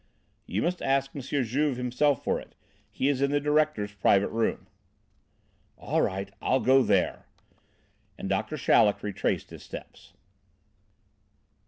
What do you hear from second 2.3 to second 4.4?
it. He is in the director's private